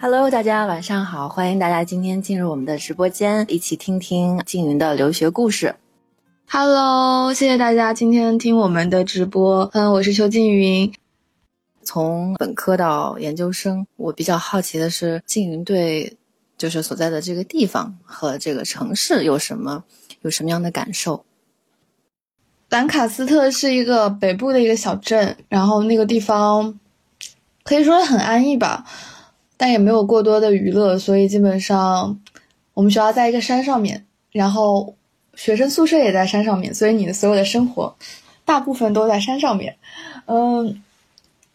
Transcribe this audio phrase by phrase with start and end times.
[0.00, 5.74] Hello，大家晚上好，欢迎大家今天进入我们的直播间，一起听听静云的留学故事。
[6.48, 9.68] Hello，谢谢大家今天听我们的直播。
[9.72, 10.94] 嗯，我是邱静云。
[11.82, 16.16] 从本科到研究生，我比较好奇的是，静云对
[16.56, 19.82] 就是所在的这个地方和这个城市有什么
[20.20, 21.24] 有什么样的感受？
[22.68, 26.78] 兰卡斯特是一个北部的一个小镇，然后那个地方
[27.64, 28.84] 可以说很安逸吧。
[29.58, 32.18] 但也没有过多的娱乐，所以基本上
[32.72, 34.94] 我们学校在一个山上面，然后
[35.34, 37.94] 学生宿舍也在山上面，所以你的所有的生活
[38.44, 39.76] 大部分都在山上面。
[40.26, 40.82] 嗯，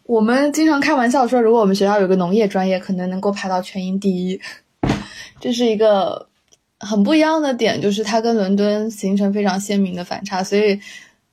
[0.05, 4.40] 我们经常开玩笑说，如果我们学校有个农业专业，可能能够排到全英第一。
[5.40, 6.27] 这是一个
[6.79, 10.43] 很不一样的点，就是它跟伦敦形成非常鲜明的反差。
[10.43, 10.79] 所以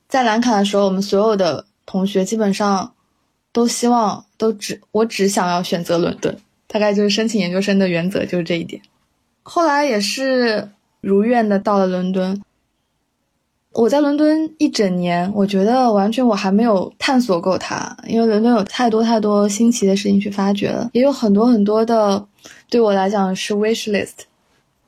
[0.09, 2.93] 在兰卡的时候，我们所有的同学基本上
[3.53, 6.37] 都希望都只我只想要选择伦敦。
[6.73, 8.81] 大概就是申请研究生的原则就是这一点，
[9.43, 12.41] 后来也是如愿的到了伦敦。
[13.73, 22.25] 我在伦敦一整年，我觉得完全我还没有探索够它，因为伦敦有太多太多新奇的事情去发掘了，也有很多很多的
[22.69, 24.27] 对我来讲是 wish list，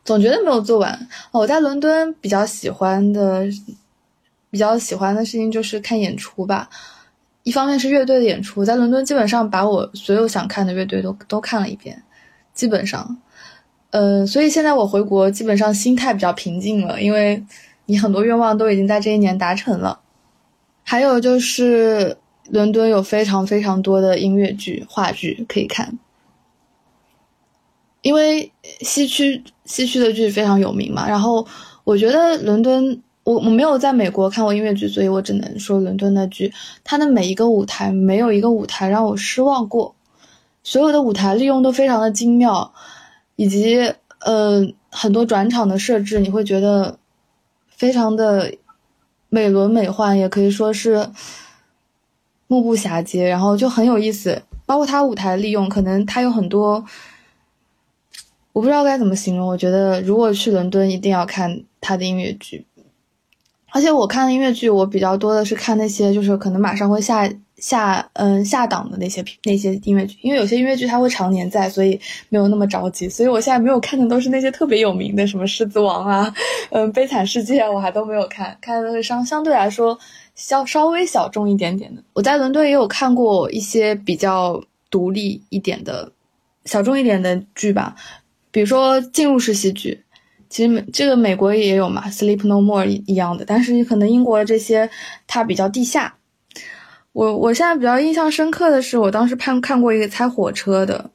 [0.05, 1.08] 总觉得没有做完。
[1.33, 3.44] 我在伦敦比较喜欢的、
[4.50, 6.69] 比较喜欢的事情就是看演出吧。
[7.44, 12.00] 一方面是乐队的演出，在伦敦基本上把我所有想看的乐队都都看了一遍，
[12.54, 13.20] 基本上，
[13.90, 17.44] 呃，所以现在我回国基本上心态比较平静了，因为
[17.86, 19.98] 你很多愿望都已经在这一年达成了。
[20.84, 22.16] 还有就是
[22.50, 25.98] 伦敦有非常非常多的音乐剧、话剧可以看，
[28.02, 31.44] 因为西区西区的剧非常有名嘛，然后
[31.82, 33.02] 我觉得伦敦。
[33.25, 36.53] 我我没有在美国看过音乐剧，所以我只能说伦敦的剧，
[36.83, 39.94] 它的每一个舞台没有一个舞台让我失望过，
[40.65, 42.72] 所有的舞台利用都非常的精妙，
[43.37, 46.99] 以及呃很多转场的设置，你会觉得
[47.69, 48.53] 非常的
[49.28, 51.09] 美轮美奂，也可以说是
[52.49, 54.43] 目不暇接，然后就很有意思。
[54.66, 56.84] 包括它舞台利用，可能它有很多，
[58.53, 59.47] 我不知道该怎么形容。
[59.47, 62.66] 我觉得如果去伦敦，一定要看它的音乐剧。
[63.72, 73.09] 而且我看的音乐剧，我比较多的是看那些就是可能马上会下下嗯下档的那些那些音乐剧，因为有些音乐剧它会常年在，所以没有那么着急。
[73.09, 76.34] 所以我现在没有看的都是那些特别有名的，什么《狮子王》啊，
[76.71, 79.99] 嗯，《悲惨世界》我还都没有看，看的都是相相对来说
[80.34, 82.03] 稍稍微小众一点点的。
[82.12, 86.12] 我在伦敦也有看过一些比较独立一点的
[86.66, 87.94] 小众一点的剧吧，
[88.50, 90.03] 比如说进入式戏剧。
[90.52, 94.90] 其实美这个美国也有嘛，Sleep No More 一样的，但是可能英国的这些
[95.26, 96.18] 它比较地下。
[97.12, 101.10] 我我现在比较印象深刻的是，我当时看看过一个猜火车的，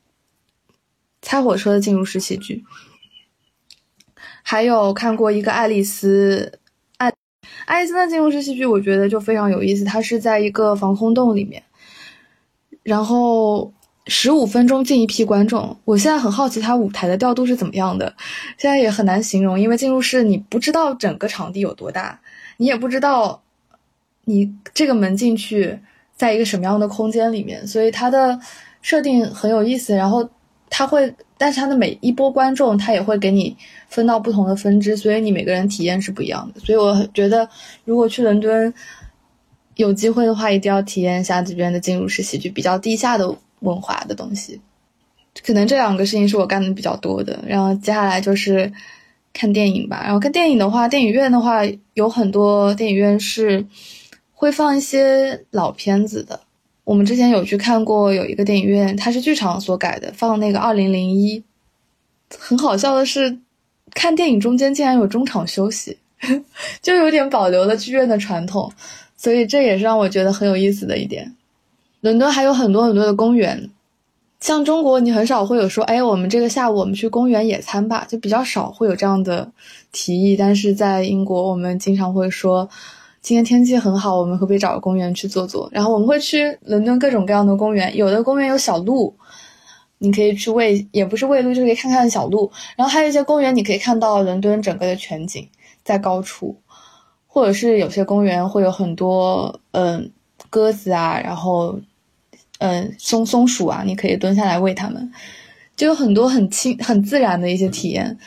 [1.22, 2.64] 猜火车的进入式戏剧，
[4.42, 6.60] 还有看过一个爱丽丝，
[6.98, 7.14] 爱
[7.68, 9.86] 爱丽丝的进入式戏剧，我觉得就非常有意思。
[9.86, 11.62] 它是在一个防空洞里面，
[12.82, 13.72] 然后。
[14.10, 18.14] 十五分钟进一批观众，我现在很好奇他舞台的调度是怎么样的，
[18.58, 22.18] 现在也很难形容，因为进入式你不知道整个场地有多大，
[22.56, 23.42] 你也不知道
[24.24, 25.78] 你这个门进去
[26.16, 28.40] 在一个什么样的空间里面，所以它的
[28.82, 29.94] 设定很有意思。
[29.94, 30.28] 然后
[30.70, 33.56] 他会，但是他的每一波观众他也会给你
[33.90, 36.62] 分到不同的分支，所以你每个人体验是不一样的。
[36.62, 37.48] 所以我觉得，
[37.84, 38.74] 如果去伦敦
[39.76, 43.36] 有机会的话，一定要体验一下这边的进入式喜剧，比较地下的。
[43.60, 44.62] 文化的东西，
[45.46, 47.40] 可能这两个事情是我干的比较多的。
[47.48, 48.72] 然后接下来就是
[49.34, 50.02] 看电影吧。
[50.04, 51.62] 然后看电影的话，电影院的话
[51.94, 53.66] 有很多电影院是
[54.34, 56.40] 会放一些老片子的。
[56.84, 61.44] 我们之前有去看过，有一个电影院，它是剧场所改的，放那个二零零一。
[62.38, 63.40] 很好笑的是，
[63.94, 65.98] 看电影中间竟然有中场休息，
[66.82, 68.72] 就有点保留了剧院的传统，
[69.16, 71.34] 所以这也是让我觉得很有意思的一点。
[72.08, 73.70] 伦敦还有很多很多的公园，
[74.40, 79.52] 像中国你很少会有说，哎，我们这个下午我们去公园野餐吧，就比较少会有这样的
[79.92, 80.38] 提议。
[80.38, 82.70] 但是在英国，我们经常会说，
[83.20, 85.68] 今天天气很好，我们会不会找个公园去坐坐？
[85.74, 89.14] 然后我们会去伦敦各种各样的公园，有的公园有小鹿，
[89.98, 92.50] 你可以去喂，也不是喂鹿，就是可以看看小鹿。
[92.78, 95.46] 然后还有一些公园，你可以看到伦敦整个的全景
[95.84, 96.56] 在高处，
[97.28, 100.10] 或者是有些公园会有很多，嗯。
[100.50, 101.78] 鸽子啊，然后，
[102.60, 105.12] 嗯，松松鼠啊，你可以蹲下来喂它们，
[105.76, 108.18] 就有很多很轻、很自然的一些体验。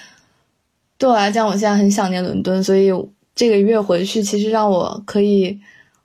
[0.96, 2.90] 对我来讲，我现在很想念伦敦，所以
[3.34, 5.60] 这个月回去，其实让我可以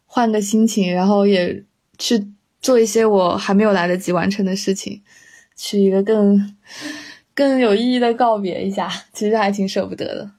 [0.06, 1.64] 换个心情，然后也
[1.98, 2.28] 去
[2.62, 5.02] 做一些我还没有来得及完成的事情。
[5.58, 6.56] 去一个更
[7.34, 10.32] 更有意义的告别一下，其实还挺舍不得的。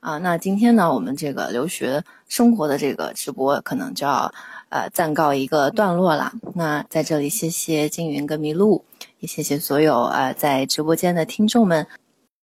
[0.00, 4.32] 啊，那今天呢，我们这个留学生活的这个直播可能就要
[4.68, 6.32] 呃暂告一个段落了。
[6.54, 8.84] 那在这里，谢谢金云跟麋鹿，
[9.20, 11.86] 也谢谢所有呃在直播间的听众们。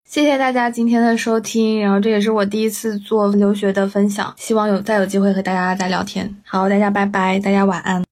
[0.07, 6.35] 谢谢大家今天的收听，然后这也是我第一次做留学的分享，希望有再有机会和大家再聊天。
[6.45, 8.03] 好，大家拜拜，大家晚安。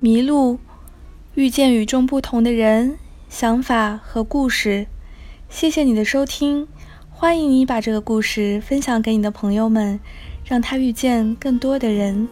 [0.00, 0.58] 迷路，
[1.34, 2.96] 遇见与众不同的人、
[3.28, 4.86] 想法和故事。
[5.50, 6.68] 谢谢你的收听，
[7.10, 9.98] 欢迎你把这个故事分享给你的朋友们，
[10.44, 12.28] 让他遇见更多的人。